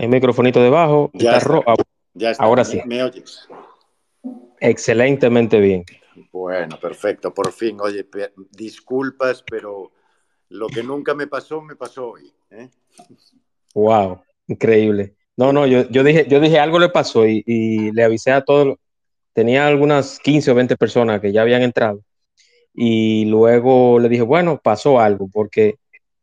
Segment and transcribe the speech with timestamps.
[0.00, 1.10] El microfonito debajo.
[1.12, 1.60] Ya está
[2.14, 2.42] Ya está.
[2.42, 2.80] Ahora ¿Me- sí.
[2.86, 3.46] ¿Me oyes?
[4.58, 5.84] Excelentemente bien.
[6.32, 7.34] Bueno, perfecto.
[7.34, 7.78] Por fin.
[7.82, 8.08] Oye,
[8.50, 9.92] disculpas, pero
[10.48, 12.32] lo que nunca me pasó, me pasó hoy.
[12.50, 12.70] ¿eh?
[13.74, 15.16] Wow, increíble.
[15.36, 18.42] No, no, yo, yo dije, yo dije algo le pasó y, y le avisé a
[18.42, 18.78] todos.
[19.34, 22.02] Tenía algunas 15 o 20 personas que ya habían entrado.
[22.72, 25.74] Y luego le dije, bueno, pasó algo, porque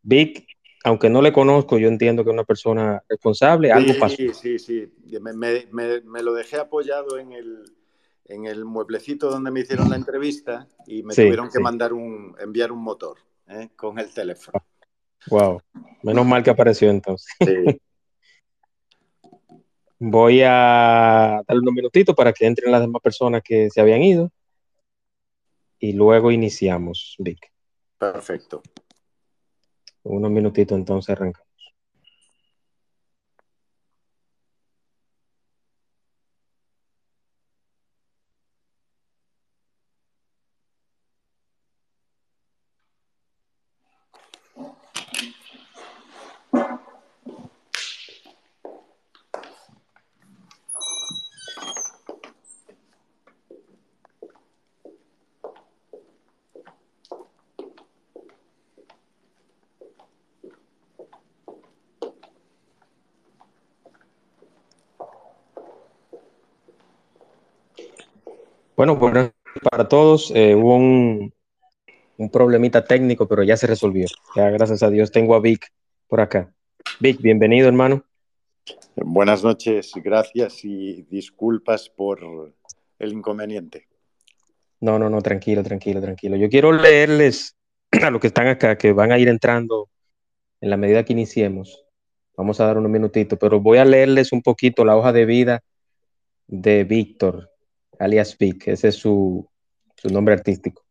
[0.02, 0.47] Vic,
[0.88, 4.16] aunque no le conozco, yo entiendo que es una persona responsable, algo pasó.
[4.16, 4.92] Sí, sí, sí.
[5.22, 7.64] Me, me- me- me lo dejé apoyado en el,
[8.26, 11.62] en el mueblecito donde me hicieron la entrevista y me Sí, tuvieron que sí.
[11.62, 13.70] mandar un, enviar un motor ¿eh?
[13.76, 14.58] con el teléfono.
[15.30, 15.62] Wow,
[16.04, 17.28] menos mal que apareció entonces.
[17.44, 17.80] Sí.
[20.00, 24.32] Voy a darle unos minutitos para que entren las demás personas que se habían ido.
[25.80, 27.52] Y luego iniciamos, Vic.
[27.98, 28.62] Perfecto.
[30.10, 31.47] Unos minutitos entonces arrancamos.
[68.78, 69.32] Bueno, bueno,
[69.72, 71.34] para todos eh, hubo un,
[72.18, 74.06] un problemita técnico, pero ya se resolvió.
[74.36, 75.74] Ya gracias a Dios tengo a Vic
[76.08, 76.54] por acá.
[77.00, 78.06] Vic, bienvenido, hermano.
[78.96, 82.54] Buenas noches, gracias y disculpas por
[83.00, 83.88] el inconveniente.
[84.80, 86.36] No, no, no, tranquilo, tranquilo, tranquilo.
[86.36, 87.56] Yo quiero leerles
[88.04, 89.90] a los que están acá, que van a ir entrando
[90.62, 91.84] en la medida que iniciemos.
[92.36, 95.64] Vamos a dar unos minutitos, pero voy a leerles un poquito la hoja de vida
[96.46, 97.57] de Víctor,
[98.00, 98.68] alias Vic.
[98.68, 99.48] Ese es su,
[99.96, 100.84] su nombre artístico.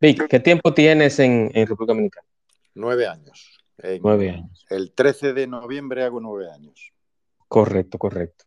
[0.00, 2.26] Vic, ¿qué tiempo tienes en, en República Dominicana?
[2.74, 3.58] Nueve años.
[3.78, 4.66] En- Nueve años.
[4.70, 6.92] El 13 de noviembre hago nueve años.
[7.48, 8.44] Correcto, correcto.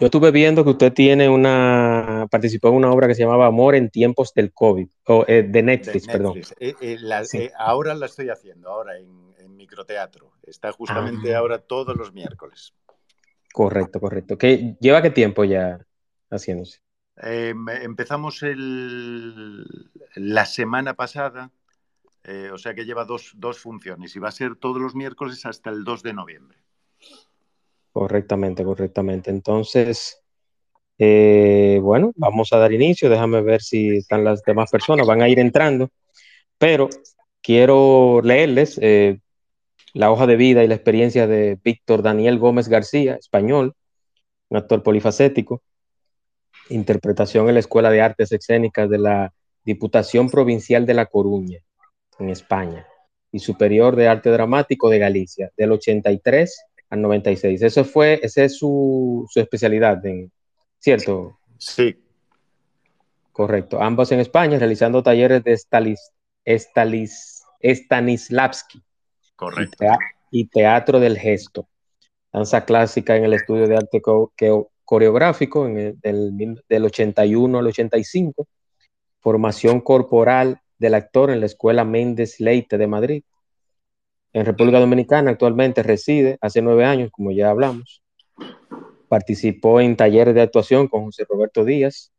[0.00, 3.74] Yo estuve viendo que usted tiene una, participó en una obra que se llamaba Amor
[3.76, 6.38] en tiempos del COVID, o eh, de De Netflix, perdón.
[6.58, 7.50] Eh, eh, la- Sí.
[7.56, 10.32] ahora la estoy haciendo, ahora en, en microteatro.
[10.42, 11.38] Está justamente Ah.
[11.38, 12.74] ahora todos los miércoles.
[13.52, 14.38] Correcto, correcto.
[14.38, 15.78] ¿Qué, ¿Lleva qué tiempo ya
[16.30, 16.80] haciéndose?
[17.22, 19.64] Eh, empezamos el-
[20.16, 21.50] la semana pasada,
[22.24, 25.44] eh, o sea que lleva dos, dos funciones y va a ser todos los miércoles
[25.44, 26.58] hasta el 2 de noviembre.
[27.92, 29.30] Correctamente, correctamente.
[29.30, 30.22] Entonces,
[30.98, 33.10] eh, bueno, vamos a dar inicio.
[33.10, 35.06] Déjame ver si están las demás personas.
[35.06, 35.90] Van a ir entrando,
[36.58, 36.88] pero
[37.42, 39.20] quiero leerles eh,
[39.92, 43.74] la hoja de vida y la experiencia de Víctor Daniel Gómez García, español,
[44.48, 45.62] un actor polifacético,
[46.68, 49.32] interpretación en la Escuela de Artes Escénicas de la
[49.64, 51.58] Diputación Provincial de La Coruña,
[52.18, 52.86] en España,
[53.30, 57.62] y Superior de Arte Dramático de Galicia, del 83 al 96.
[57.62, 60.30] Eso fue, esa es su, su especialidad, en,
[60.78, 61.38] ¿cierto?
[61.58, 61.96] Sí,
[63.32, 63.80] Correcto.
[63.80, 66.12] Ambos en España, realizando talleres de Stalis,
[66.46, 68.82] Stalis, Stanislavski
[69.42, 69.84] y, correcto.
[70.30, 71.68] y teatro del gesto.
[72.32, 74.00] Danza clásica en el estudio de arte
[74.84, 78.46] coreográfico en el- del, del 81 al 85.
[79.20, 83.22] Formación corporal del actor en la Escuela Méndez Leite de Madrid.
[84.32, 88.02] En República Dominicana actualmente reside hace nueve años, como ya hablamos.
[89.08, 92.11] Participó en talleres de actuación con José Roberto Díaz,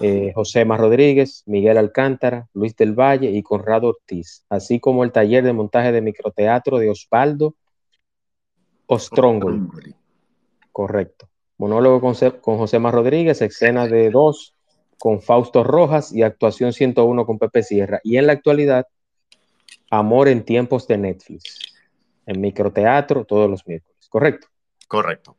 [0.00, 5.12] eh, José Mar Rodríguez, Miguel Alcántara, Luis del Valle y Conrado Ortiz, así como el
[5.12, 7.54] taller de montaje de microteatro de Osvaldo
[8.86, 9.94] Ostróngoli.
[10.70, 11.28] Correcto.
[11.58, 12.14] Monólogo con,
[12.58, 14.54] José Mar Rodríguez, escena de dos
[14.98, 18.00] con Fausto Rojas y actuación 101 con Pepe Sierra.
[18.02, 18.86] Y en la actualidad,
[19.90, 21.58] Amor en tiempos de Netflix,
[22.24, 24.08] en microteatro todos los miércoles.
[24.08, 24.48] Correcto.
[24.88, 25.36] Correcto.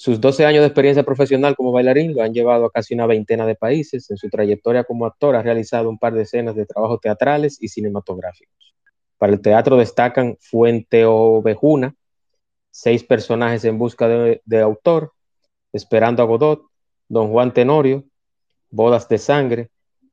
[0.00, 3.44] Sus 12 años de experiencia profesional como bailarín lo han llevado a casi una veintena
[3.44, 4.10] de países.
[4.10, 7.68] En su trayectoria como actor ha realizado un par de escenas de trabajos teatrales y
[7.68, 8.74] cinematográficos.
[9.18, 11.94] Para el teatro destacan Fuente Ovejuna,
[12.70, 15.12] Seis personajes en busca de, autor,
[15.70, 16.62] Esperando a Godot,
[17.06, 18.04] Don Juan Tenorio,
[18.70, 19.68] Bodas de Sangre,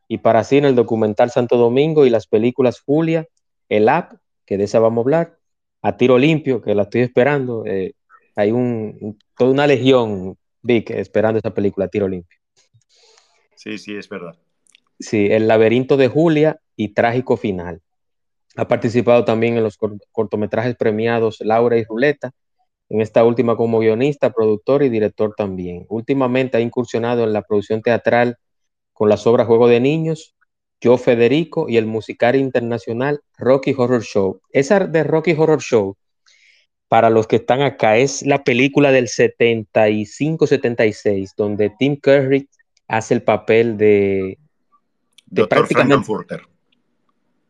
[0.10, 3.26] y para cine el documental Santo Domingo y las películas Julia,
[3.70, 5.38] El App, que de esa vamos a hablar,
[5.82, 7.66] A Tiro Limpio, que la estoy esperando.
[7.66, 7.94] eh,
[8.38, 12.40] hay un, un- toda una legión, Vic, esperando esa película, Tiro Limpio.
[13.56, 14.36] Sí, sí, es verdad.
[15.00, 17.82] Sí, El laberinto de Julia y Trágico Final.
[18.56, 19.78] Ha participado también en los
[20.12, 22.32] cortometrajes premiados Laura y Ruleta,
[22.90, 25.86] en esta última como guionista, productor y director también.
[25.90, 28.38] Últimamente ha incursionado en la producción teatral
[28.94, 30.36] con las obras Juego de Niños,
[30.82, 34.42] Yo Federico y el musical internacional Rocky Horror Show.
[34.52, 35.98] Esa de Rocky Horror Show,
[36.88, 42.48] para los que están acá, es la película del 75-76, donde Tim Curry
[42.88, 44.38] hace el papel de,
[45.26, 46.06] de prácticamente...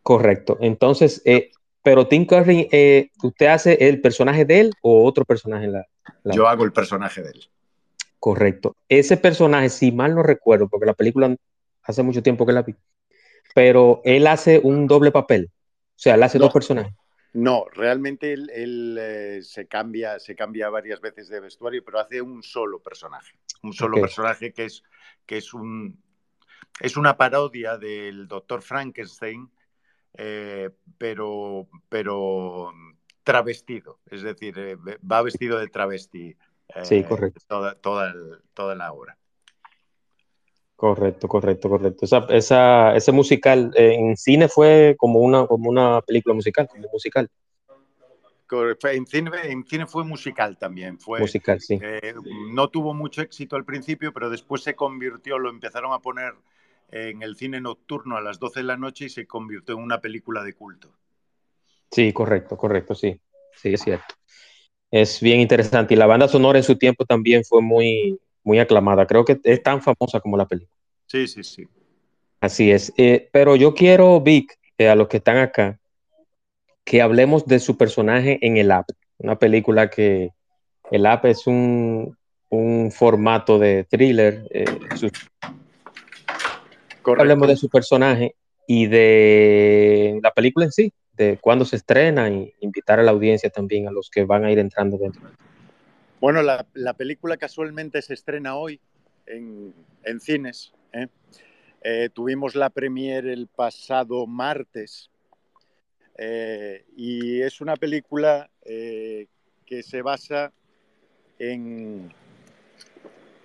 [0.02, 0.58] Correcto.
[0.62, 1.52] Entonces, eh,
[1.84, 5.86] pero Tim Curry, eh, ¿usted hace el personaje de él o otro personaje en la,
[6.26, 7.50] Yo hago el personaje de él.
[8.20, 8.76] Correcto.
[8.90, 11.36] Ese personaje, si mal no recuerdo, porque la película
[11.84, 12.76] hace mucho tiempo que la vi,
[13.54, 15.50] pero él hace un doble papel.
[15.50, 16.94] O sea, él hace dos personajes.
[17.38, 22.42] No, realmente él, eh, se, cambia, se cambia varias veces de vestuario, pero hace un
[22.42, 23.38] solo personaje.
[23.62, 24.84] Un solo personaje que es,
[25.28, 26.02] que es un.
[26.80, 29.52] Es una parodia del doctor Frankenstein,
[30.18, 32.74] eh, pero, pero
[33.24, 36.36] travestido, es decir, eh, va vestido de travesti
[36.86, 37.40] sí, correcto.
[37.48, 38.16] toda, toda,
[38.56, 39.16] toda, la obra.
[40.78, 42.06] Correcto, correcto, correcto.
[42.06, 47.28] Esa, esa, ese musical en cine fue como una, como una película musical, como musical.
[48.84, 51.00] En cine, en cine fue musical también.
[51.00, 51.80] Fue, musical, sí.
[52.54, 56.36] no tuvo mucho éxito al principio, pero después se convirtió, lo empezaron a poner
[56.92, 60.00] en el cine nocturno a las 12 de la noche y se convirtió en una
[60.00, 60.92] película de culto.
[61.90, 63.20] Sí, correcto, correcto, sí.
[63.56, 64.14] Sí, es cierto.
[64.92, 65.96] Es bien interesante.
[65.96, 69.06] Y la banda sonora en su tiempo también fue muy, muy aclamada.
[69.06, 70.74] Creo que es tan famosa como la película.
[71.06, 71.68] Sí, sí, sí.
[72.40, 72.94] Así es.
[72.98, 75.80] Eh, pero yo quiero, Vic, eh, a los que están acá,
[76.86, 78.88] que hablemos de su personaje en el app.
[79.18, 80.32] Una película que
[80.92, 82.16] el app es un,
[82.92, 84.48] formato de thriller.
[84.52, 84.66] Eh,
[87.04, 88.36] Hablemos de su personaje
[88.66, 93.50] y de la película en sí, de cuándo se estrena y invitar a la audiencia
[93.50, 95.22] también, a los que van a ir entrando dentro.
[96.20, 98.80] Bueno, la, película casualmente se estrena hoy
[99.28, 99.74] en,
[100.20, 100.74] cines.
[100.92, 101.08] ¿eh?
[101.84, 105.12] Eh, tuvimos la premiere el pasado martes
[106.18, 110.52] eh, y es una película que se basa
[111.38, 112.12] en,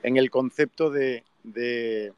[0.02, 2.14] en el concepto de, de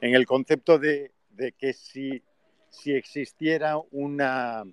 [0.00, 1.12] en el concepto de,
[1.58, 2.22] que si,
[2.70, 4.64] si, existiera una,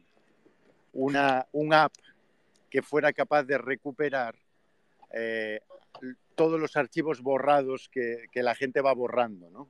[0.94, 1.94] una, un app
[2.70, 4.36] que fuera capaz de recuperar
[5.12, 5.62] eh,
[6.36, 9.70] todos los archivos borrados que, la gente va borrando, ¿no?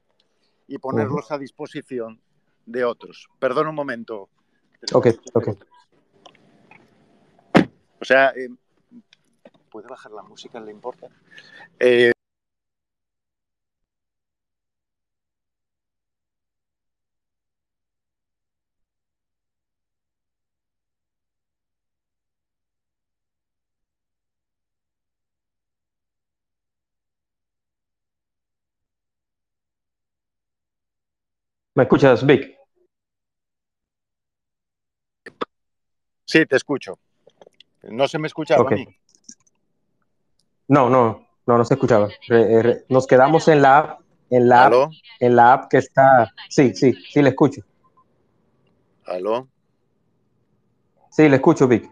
[0.68, 2.22] Y ponerlos a disposición
[2.66, 3.28] de otros.
[3.40, 4.30] Perdón un momento.
[4.94, 5.50] Ok, ok.
[8.00, 8.50] O sea, eh,
[9.72, 10.60] ¿puede bajar la música?
[10.60, 11.08] ¿Le importa?
[11.80, 12.12] Eh,
[31.80, 32.60] ¿Me escuchas, Vic?
[36.26, 37.00] Sí, te escucho.
[37.84, 38.86] ¿No se me escuchaba a mí?
[40.68, 42.10] No, no, no, no se escuchaba.
[42.90, 44.92] nos quedamos en la app, en la app,
[45.22, 46.34] en la app que está.
[46.50, 47.62] Sí, sí, sí, le escucho.
[49.06, 49.48] ¿Aló?
[51.12, 51.90] Sí, le escucho, Vic.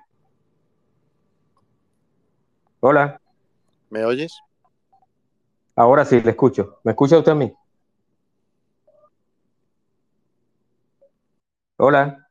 [2.82, 3.22] Hola.
[3.90, 4.38] ¿Me oyes?
[5.78, 6.82] Ahora sí, le escucho.
[6.84, 7.54] ¿Me escucha usted a mí?
[11.78, 12.30] Hola.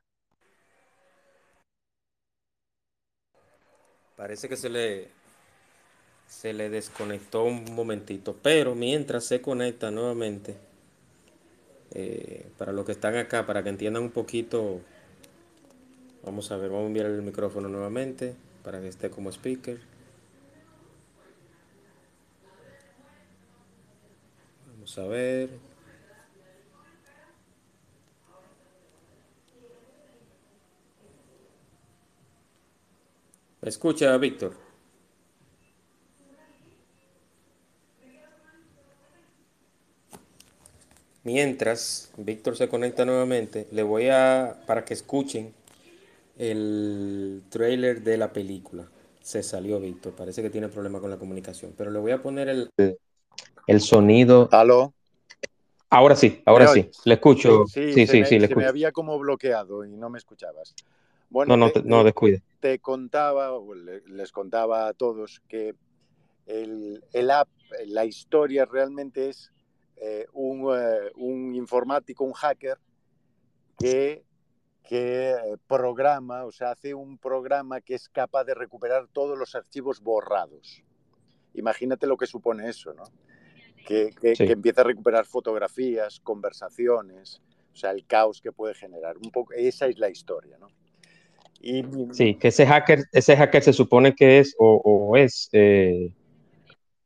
[4.16, 5.08] Parece que se le
[6.28, 10.56] se le desconectó un momentito, pero mientras se conecta nuevamente,
[11.92, 14.80] eh, para los que están acá, para que entiendan un poquito,
[16.24, 19.78] vamos a ver, vamos a enviar el micrófono nuevamente para que esté como speaker.
[24.66, 25.75] Vamos a ver.
[33.70, 34.52] Escucha, Víctor?
[41.24, 45.52] Mientras Víctor se conecta nuevamente, le voy a, para que escuchen
[46.38, 48.86] el trailer de la película.
[49.22, 52.48] Se salió Víctor, parece que tiene problema con la comunicación, pero le voy a poner
[52.48, 52.70] el,
[53.66, 54.48] el sonido.
[54.52, 54.94] ¿Aló?
[55.90, 57.66] Ahora sí, ahora sí, le escucho.
[57.66, 58.60] Sí, sí, sí, sí, le escucho.
[58.60, 60.74] me había como bloqueado y no me escuchabas.
[61.30, 62.42] Bueno, no, no, no descuide.
[62.60, 65.74] Te contaba, o les contaba a todos que
[66.46, 67.48] el, app,
[67.86, 69.52] la historia realmente es
[69.96, 72.78] eh, un, informático, un hacker,
[73.78, 74.24] que,
[74.84, 75.34] que
[75.66, 80.82] programa, o sea, hace un programa que es capaz de recuperar todos los archivos borrados.
[81.54, 83.04] Imagínate lo que supone eso, ¿no?
[83.86, 87.40] Que, que, empieza a recuperar fotografías, conversaciones,
[87.72, 89.16] o sea, el caos que puede generar.
[89.18, 90.68] Un poco, esa es la historia, ¿no?
[91.60, 96.12] Y, sí, que ese hacker, ese hacker se supone que es o, es, eh,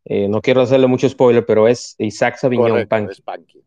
[0.04, 3.62] eh, no quiero hacerle mucho spoiler, pero es Isaac Saviñón Panky.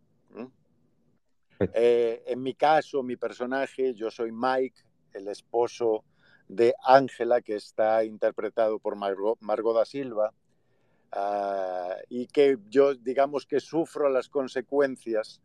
[1.74, 4.82] Eh, en mi caso, mi personaje, yo soy Mike,
[5.14, 6.04] el esposo
[6.48, 9.40] de Ángela, que está interpretado por Margot,
[9.74, 10.34] da Silva,
[11.12, 15.42] ah, y que yo, digamos que sufro las consecuencias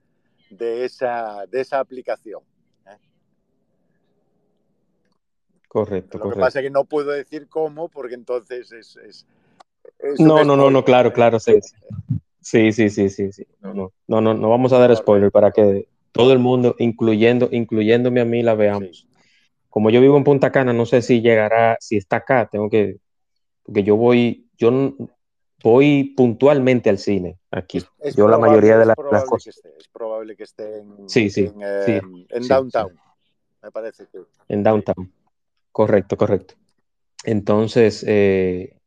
[0.51, 2.43] de esa, de esa aplicación.
[5.69, 6.19] Correcto.
[6.19, 9.27] Lo que pasa es que no puedo decir cómo, porque entonces es.
[10.19, 11.61] no, no, no, no, claro, claro, sí.
[12.41, 13.47] Sí, sí, sí, sí, sí.
[13.61, 17.51] No, no, no, no, no vamos a dar spoiler para que todo el mundo, incluyendo,
[17.53, 19.07] incluyéndome a mí, la veamos.
[19.69, 22.97] Como yo vivo en Punta Cana, no sé si llegará, si está acá, tengo que,
[23.63, 24.95] porque yo voy, yo
[25.63, 27.85] voy puntualmente al cine aquí.
[28.17, 29.61] yo la mayoría de las, cosas.
[29.79, 32.99] es probable que esté en, sí, sí, en, en downtown,
[33.63, 34.21] me parece que.
[34.49, 35.13] En downtown.
[35.79, 36.55] Correcto, correcto.
[37.23, 38.81] Entonces, eh,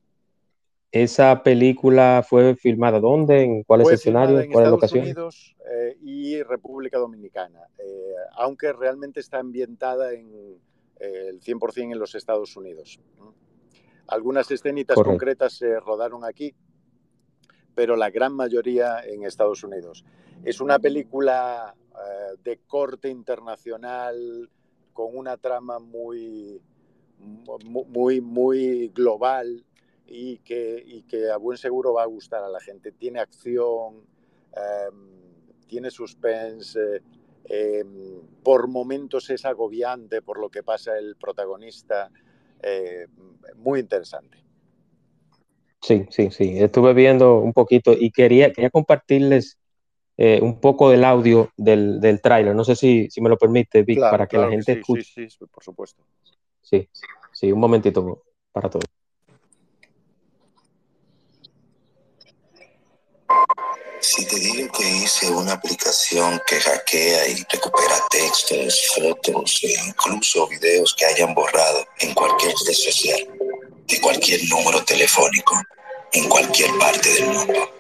[0.91, 3.43] ¿esa película fue filmada dónde?
[3.43, 4.41] ¿En cuál es escenario?
[4.41, 10.59] En ¿Cuál Estados Unidos eh, y República Dominicana, eh, aunque realmente está ambientada en
[10.99, 12.99] el 100% en los Estados Unidos.
[14.07, 16.53] Algunas escenitas concretas se rodaron aquí,
[17.73, 20.03] pero la gran mayoría en Estados Unidos.
[20.43, 21.73] Es una película
[22.43, 24.49] de corte internacional
[24.91, 26.61] con una trama muy,
[27.63, 29.63] muy, muy global
[30.07, 32.91] y que, y que a buen seguro va a gustar a la gente.
[32.91, 34.03] Tiene acción,
[34.53, 35.21] em,
[35.67, 37.01] tiene suspense,
[37.45, 42.11] em, por momentos es agobiante por lo que pasa el protagonista.
[42.61, 43.07] Eh,
[43.55, 44.37] muy interesante.
[45.81, 46.59] Sí, sí, sí.
[46.59, 49.57] Estuve viendo un poquito y quería, quería compartirles
[50.17, 52.53] eh, un poco del audio del, del tráiler.
[52.53, 55.03] No sé si, si, me lo permite, Vic, para que la gente escuche.
[55.03, 56.03] Sí, sí, por supuesto.
[56.61, 56.89] Sí,
[57.33, 58.81] sí, un momentito para todo.
[63.99, 70.47] Si te digo que hice una aplicación que hackea y recupera textos, fotos e incluso
[70.47, 73.27] videos que hayan borrado en cualquier red social,
[73.87, 75.55] de cualquier número telefónico,
[76.13, 77.73] en cualquier parte del mundo,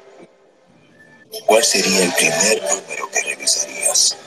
[1.47, 4.17] ¿cuál sería el primer número que revisarías?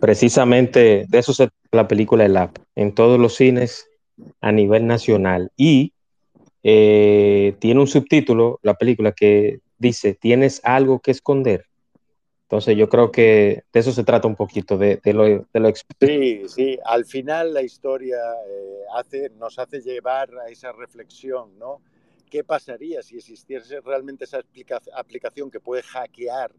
[0.00, 3.88] Precisamente de eso se la película El App, en todos los cines
[4.40, 5.50] a nivel nacional.
[5.56, 5.94] Y
[6.62, 11.67] eh, tiene un subtítulo, la película, que dice, ¿tienes algo que esconder?
[12.48, 16.78] Entonces yo creo que de eso se trata un poquito, de, lo, de Sí, sí,
[16.82, 21.82] al final la historia eh, hace, nos hace llevar a esa reflexión, ¿no?
[22.30, 24.40] ¿Qué pasaría si existiese realmente esa
[24.94, 26.52] aplicación que puede hackear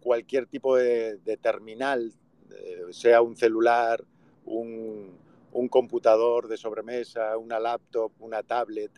[0.00, 2.10] cualquier tipo de, terminal,
[2.50, 4.02] eh, sea un celular,
[4.46, 5.12] un,
[5.52, 8.92] un computador de sobremesa, una laptop, una tablet,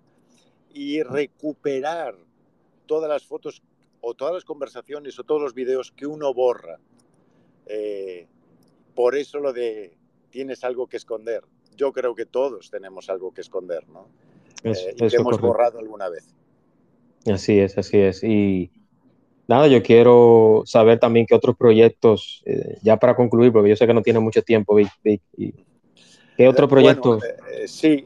[0.72, 2.14] y recuperar
[2.86, 3.64] todas las fotos
[4.00, 6.78] o todas las conversaciones o todos los videos que uno borra.
[7.66, 8.26] Eh,
[8.94, 9.96] por eso lo de
[10.30, 11.42] tienes algo que esconder.
[11.76, 14.08] Yo creo que todos tenemos algo que esconder, ¿no?
[14.64, 16.34] Eh, y que hemos borrado alguna vez.
[17.26, 18.22] Así es, así es.
[18.22, 18.70] Y
[19.46, 23.86] nada, yo quiero saber también qué otros proyectos, eh, ya para concluir, porque yo sé
[23.86, 24.90] que no tiene mucho tiempo, Vic,
[26.36, 27.18] ¿qué otro proyecto?
[27.66, 28.04] sí,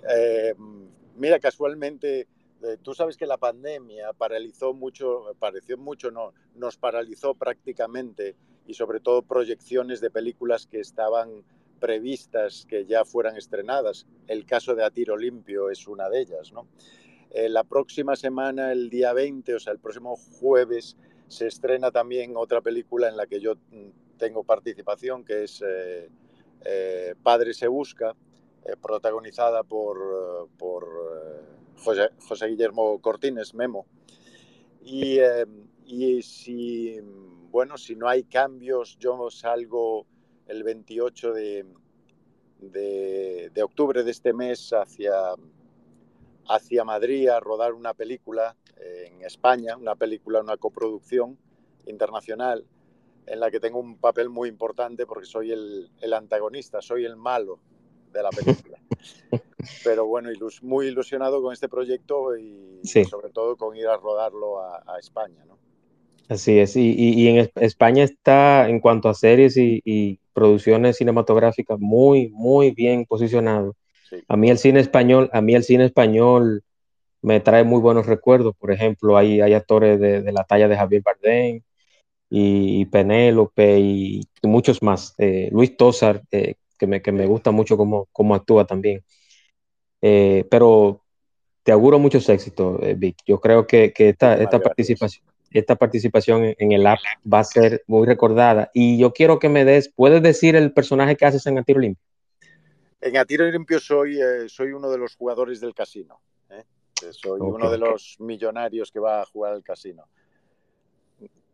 [1.16, 2.26] mira, casualmente
[2.64, 8.72] eh, tú sabes que la pandemia paralizó mucho, pareció mucho, no, nos paralizó prácticamente y
[8.72, 11.44] sobre todo proyecciones de películas que estaban
[11.78, 14.06] previstas que ya fueran estrenadas.
[14.28, 16.52] El caso de A Tiro Limpio es una de ellas.
[16.52, 16.66] ¿no?
[17.32, 20.96] Eh, la próxima semana, el día 20, o sea, el próximo jueves,
[21.28, 27.14] se estrena también otra película en la que yo mm, tengo participación, que es eh,
[27.22, 28.16] Padre se busca,
[28.80, 30.86] protagonizada por, por
[31.76, 33.86] José, Guillermo Cortines, Memo.
[34.84, 36.98] Em, y, si,
[37.50, 40.06] bueno, si no hay cambios, yo salgo
[40.46, 41.66] el 28 de,
[42.60, 45.14] de, octubre de este mes hacia,
[46.48, 51.38] hacia Madrid a rodar una película en España, una película, una coproducción
[51.86, 52.66] internacional
[53.26, 57.16] en la que tengo un papel muy importante porque soy el, el antagonista, soy el
[57.16, 57.58] malo
[58.14, 58.78] de la película.
[59.82, 63.04] Pero bueno, ilus muy ilusionado con este proyecto y Sí.
[63.04, 65.44] sobre todo con ir a rodarlo a, a España.
[65.46, 65.58] ¿no?
[66.28, 70.18] Así es, y, y- y en Es- España está en cuanto a series y, y
[70.32, 73.76] producciones cinematográficas muy, muy bien posicionado.
[74.08, 74.16] Sí.
[74.28, 76.62] A mí el cine español, a mí el cine español
[77.22, 78.54] me trae muy buenos recuerdos.
[78.58, 81.60] Por ejemplo, hay, hay actores de, de la talla de Javier Bardem
[82.30, 85.14] y, y Penélope y, y muchos más.
[85.18, 89.04] Eh, Luis Tosar, eh, que me, que me gusta mucho cómo, cómo actúa también.
[90.02, 91.02] Eh, pero
[91.62, 93.16] te auguro muchos éxitos, eh, Vic.
[93.26, 96.98] Yo creo que, que esta, esta participación, esta participación en, en el app
[97.32, 98.70] va a ser muy recordada.
[98.74, 101.80] Y yo quiero que me des, ¿puedes decir el personaje que haces en A Tiro
[101.80, 102.02] Limpio?
[103.00, 106.20] En A Tiro Limpio soy, eh, soy uno de los jugadores del casino.
[106.50, 106.64] ¿eh?
[107.02, 107.54] Eh, Soy Ok.
[107.54, 110.04] uno de los millonarios que va a jugar al casino.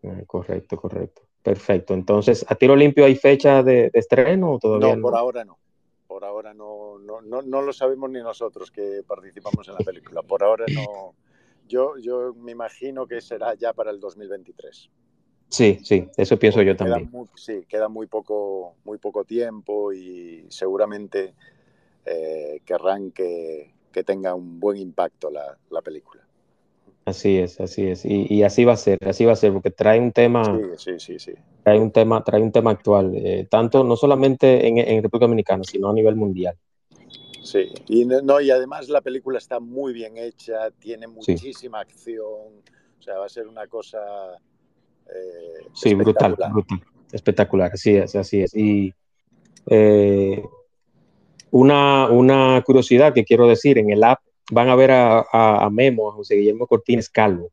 [0.04, 1.22] Ah, correcto, correcto.
[1.42, 1.94] Perfecto.
[1.94, 5.58] Entonces, ¿A Tiro Limpio hay fecha de, de estreno o todavía No, por ahora no.
[6.06, 10.22] Por ahora no, no, no, no lo sabemos ni nosotros que participamos en la película.
[10.22, 11.14] Por ahora no.
[11.68, 14.90] Yo, yo me imagino que será ya para el 2023.
[15.48, 17.10] Sí, sí, eso pienso yo Queda también.
[17.10, 21.34] muy- sí, queda muy poco, muy poco tiempo y seguramente
[22.04, 26.22] eh, querrán que, que tenga un buen impacto la, la película.
[27.04, 28.04] Así es, así es.
[28.04, 30.44] Y, y así va a ser, así va a ser, porque trae un tema,
[30.76, 31.32] Sí, sí, sí, sí.
[31.64, 35.64] trae un tema, trae un tema actual, eh, tanto no solamente en, en República Dominicana,
[35.64, 36.54] sino a nivel mundial.
[37.42, 41.32] Sí, y, no, y además la película está muy bien hecha, tiene Sí.
[41.32, 43.98] muchísima acción, o sea, va a ser una cosa
[45.06, 46.80] eh, Sí, brutal, brutal,
[47.10, 48.54] espectacular, así es, así es.
[48.54, 48.92] Y
[49.66, 50.44] eh,
[51.50, 55.70] una, una curiosidad que quiero decir, en el app van a ver a, a, a
[55.70, 57.50] Memo, a José Guillermo Cortines Calvo,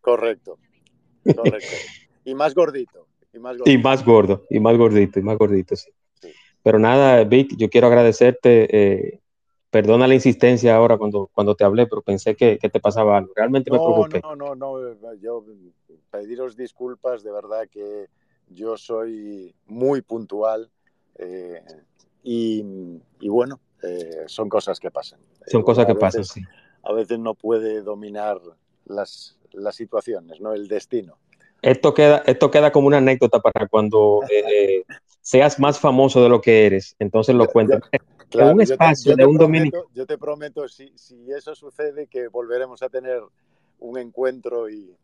[0.00, 0.58] Correcto,
[1.34, 1.76] correcto.
[2.24, 5.90] Y más gordito, y más y más gordo, y más gordito, y más gordito, sí.
[6.20, 6.28] Sí.
[6.62, 8.68] Pero nada, Vic, yo quiero agradecerte.
[8.70, 9.20] eh,
[9.70, 13.32] perdona la insistencia ahora cuando, cuando te hablé, pero pensé que, que te pasaba algo.
[13.34, 14.20] Realmente me No, preocupé.
[14.22, 15.44] no, no, no, yo
[16.10, 18.06] pediros disculpas, de verdad que
[18.48, 20.70] yo soy muy puntual
[21.18, 21.60] eh,
[22.22, 22.64] y,
[23.18, 25.20] y bueno, eh, son cosas que pasan.
[25.46, 26.42] Son Uno cosas que pasan, sí.
[26.82, 28.40] A veces no puede dominar
[28.84, 30.52] las, las situaciones, ¿no?
[30.52, 31.18] El destino.
[31.62, 34.84] Esto queda, esto queda como una anécdota para cuando eh, eh,
[35.22, 36.94] seas más famoso de lo que eres.
[36.98, 37.80] Entonces lo cuentas.
[38.28, 39.86] Claro, un yo te- espacio yo de un dominico.
[39.94, 43.22] Yo te prometo, si, si eso sucede, que volveremos a tener
[43.78, 44.94] un encuentro y,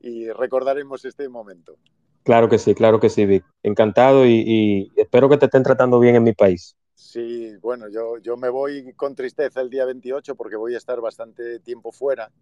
[0.00, 1.76] y recordaremos este momento.
[2.22, 3.44] Claro que sí, claro que sí, Vic.
[3.62, 6.74] Encantado y, y espero que te estén tratando bien en mi país.
[7.00, 11.00] Sí, bueno, yo, yo me voy con tristeza el día 28 porque voy a estar
[11.00, 12.32] bastante tiempo fuera,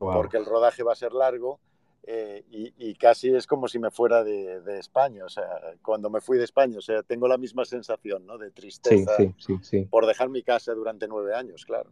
[0.00, 0.12] Wow.
[0.12, 1.60] porque el rodaje va a ser largo
[2.04, 5.48] eh, y, y casi es como si me fuera de, de España, o sea,
[5.82, 8.38] cuando me fui de España, o sea, tengo la misma sensación, ¿no?
[8.38, 9.88] De tristeza sí, sí, sí.
[9.90, 11.90] por dejar mi casa durante nueve años, claro.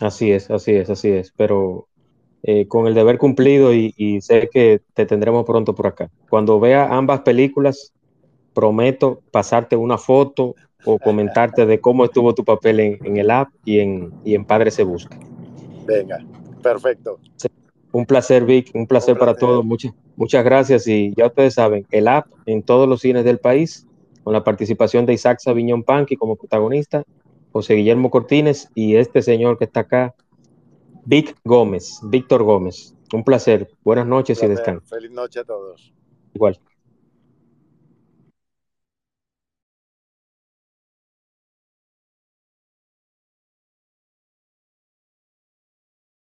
[0.00, 1.32] Así es, así es, así es.
[1.36, 1.88] Pero
[2.42, 6.10] eh, con el deber cumplido y, y sé que te tendremos pronto por acá.
[6.28, 7.92] Cuando vea ambas películas,
[8.54, 13.48] prometo pasarte una foto o comentarte de cómo estuvo tu papel en, en el app
[13.64, 15.18] y en, y en Padre se busca.
[15.86, 16.18] Venga,
[16.62, 17.18] perfecto.
[17.92, 19.64] Un placer, Vic, un placer, Un para todos.
[19.64, 20.86] Muchas, muchas gracias.
[20.86, 23.86] Y ya ustedes saben, el app en todos los cines del país,
[24.24, 27.04] con la participación de Isaac Sabiñón Panqui como protagonista,
[27.52, 30.14] José Guillermo Cortines y este señor que está acá,
[31.04, 32.94] Vic Gómez, Víctor Gómez.
[33.12, 33.68] Un placer.
[33.84, 34.56] Buenas noches y Placer.
[34.56, 34.86] descanso.
[34.86, 35.92] Feliz noche a todos.
[36.32, 36.58] Igual.